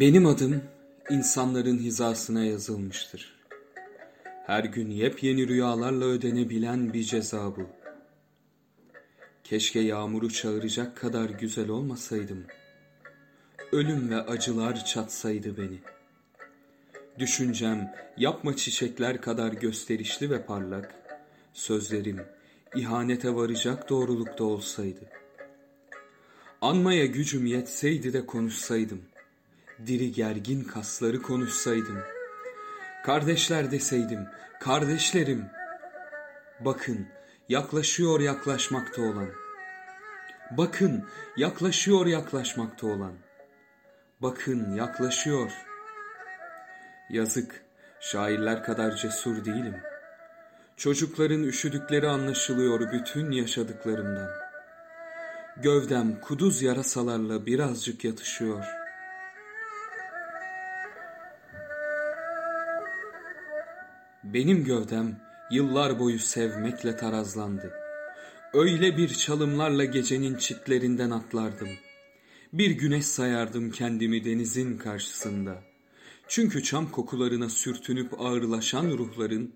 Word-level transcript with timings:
Benim 0.00 0.26
adım 0.26 0.62
insanların 1.10 1.78
hizasına 1.78 2.44
yazılmıştır. 2.44 3.34
Her 4.46 4.64
gün 4.64 4.90
yepyeni 4.90 5.48
rüyalarla 5.48 6.04
ödenebilen 6.04 6.92
bir 6.92 7.04
ceza 7.04 7.56
bu. 7.56 7.66
Keşke 9.44 9.80
yağmuru 9.80 10.30
çağıracak 10.30 10.96
kadar 10.96 11.30
güzel 11.30 11.68
olmasaydım. 11.68 12.44
Ölüm 13.72 14.10
ve 14.10 14.16
acılar 14.16 14.84
çatsaydı 14.84 15.56
beni. 15.56 15.78
Düşüncem 17.18 17.94
yapma 18.16 18.56
çiçekler 18.56 19.20
kadar 19.20 19.52
gösterişli 19.52 20.30
ve 20.30 20.46
parlak, 20.46 20.94
sözlerim 21.52 22.20
ihanete 22.74 23.34
varacak 23.34 23.90
doğrulukta 23.90 24.44
olsaydı. 24.44 25.00
Anmaya 26.60 27.06
gücüm 27.06 27.46
yetseydi 27.46 28.12
de 28.12 28.26
konuşsaydım 28.26 29.09
diri 29.86 30.12
gergin 30.12 30.64
kasları 30.64 31.22
konuşsaydım. 31.22 31.98
Kardeşler 33.04 33.70
deseydim, 33.70 34.26
kardeşlerim. 34.60 35.44
Bakın, 36.60 37.06
yaklaşıyor 37.48 38.20
yaklaşmakta 38.20 39.02
olan. 39.02 39.28
Bakın, 40.50 41.04
yaklaşıyor 41.36 42.06
yaklaşmakta 42.06 42.86
olan. 42.86 43.12
Bakın, 44.22 44.74
yaklaşıyor. 44.74 45.52
Yazık, 47.10 47.64
şairler 48.00 48.64
kadar 48.64 48.96
cesur 48.96 49.44
değilim. 49.44 49.76
Çocukların 50.76 51.42
üşüdükleri 51.42 52.08
anlaşılıyor 52.08 52.92
bütün 52.92 53.30
yaşadıklarımdan. 53.30 54.30
Gövdem 55.56 56.20
kuduz 56.20 56.62
yarasalarla 56.62 57.46
birazcık 57.46 58.04
yatışıyor.'' 58.04 58.79
Benim 64.34 64.64
gövdem 64.64 65.20
yıllar 65.50 65.98
boyu 65.98 66.18
sevmekle 66.18 66.96
tarazlandı. 66.96 67.72
Öyle 68.54 68.96
bir 68.96 69.08
çalımlarla 69.08 69.84
gecenin 69.84 70.36
çitlerinden 70.36 71.10
atlardım. 71.10 71.68
Bir 72.52 72.70
güneş 72.70 73.06
sayardım 73.06 73.70
kendimi 73.70 74.24
denizin 74.24 74.78
karşısında. 74.78 75.62
Çünkü 76.28 76.62
çam 76.62 76.90
kokularına 76.90 77.48
sürtünüp 77.48 78.20
ağırlaşan 78.20 78.90
ruhların 78.90 79.54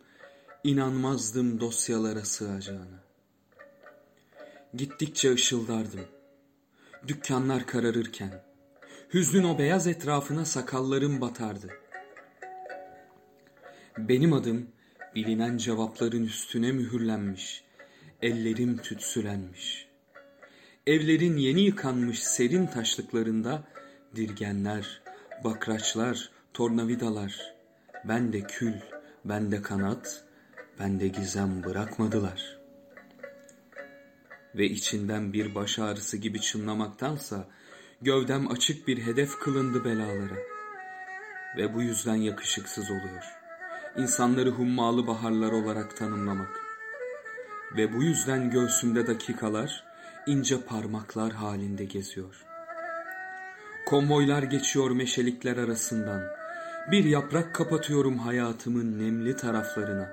inanmazdım 0.64 1.60
dosyalara 1.60 2.24
sığacağına. 2.24 3.04
Gittikçe 4.74 5.32
ışıldardım. 5.32 6.04
Dükkanlar 7.08 7.66
kararırken, 7.66 8.42
hüznün 9.14 9.44
o 9.44 9.58
beyaz 9.58 9.86
etrafına 9.86 10.44
sakallarım 10.44 11.20
batardı.'' 11.20 11.83
Benim 13.98 14.32
adım 14.32 14.70
bilinen 15.14 15.56
cevapların 15.56 16.24
üstüne 16.24 16.72
mühürlenmiş, 16.72 17.64
ellerim 18.22 18.76
tütsülenmiş. 18.76 19.88
Evlerin 20.86 21.36
yeni 21.36 21.60
yıkanmış 21.60 22.22
serin 22.24 22.66
taşlıklarında 22.66 23.64
dirgenler, 24.16 25.02
bakraçlar, 25.44 26.30
tornavidalar, 26.54 27.54
ben 28.04 28.32
de 28.32 28.40
kül, 28.40 28.74
ben 29.24 29.52
de 29.52 29.62
kanat, 29.62 30.24
ben 30.78 31.00
de 31.00 31.08
gizem 31.08 31.64
bırakmadılar. 31.64 32.58
Ve 34.54 34.64
içinden 34.64 35.32
bir 35.32 35.54
baş 35.54 35.78
ağrısı 35.78 36.16
gibi 36.16 36.40
çınlamaktansa, 36.40 37.48
gövdem 38.02 38.50
açık 38.50 38.88
bir 38.88 38.98
hedef 38.98 39.38
kılındı 39.38 39.84
belalara. 39.84 40.36
Ve 41.56 41.74
bu 41.74 41.82
yüzden 41.82 42.16
yakışıksız 42.16 42.90
oluyor.'' 42.90 43.43
İnsanları 43.96 44.50
hummalı 44.50 45.06
baharlar 45.06 45.52
olarak 45.52 45.96
tanımlamak. 45.96 46.60
Ve 47.76 47.92
bu 47.92 48.02
yüzden 48.02 48.50
göğsümde 48.50 49.06
dakikalar 49.06 49.84
ince 50.26 50.60
parmaklar 50.60 51.32
halinde 51.32 51.84
geziyor. 51.84 52.44
Konvoylar 53.86 54.42
geçiyor 54.42 54.90
meşelikler 54.90 55.56
arasından. 55.56 56.22
Bir 56.90 57.04
yaprak 57.04 57.54
kapatıyorum 57.54 58.18
hayatımın 58.18 58.98
nemli 58.98 59.36
taraflarına. 59.36 60.10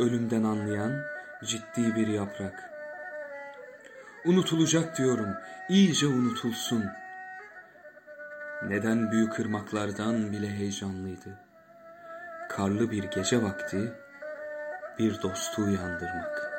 Ölümden 0.00 0.44
anlayan 0.44 1.02
ciddi 1.44 1.94
bir 1.96 2.06
yaprak. 2.06 2.70
Unutulacak 4.24 4.98
diyorum, 4.98 5.34
iyice 5.68 6.06
unutulsun. 6.06 6.84
Neden 8.68 9.10
büyük 9.10 9.40
ırmaklardan 9.40 10.32
bile 10.32 10.50
heyecanlıydı.'' 10.50 11.53
Karlı 12.56 12.90
bir 12.90 13.04
gece 13.04 13.42
vakti 13.42 13.92
bir 14.98 15.22
dostu 15.22 15.62
uyandırmak. 15.62 16.53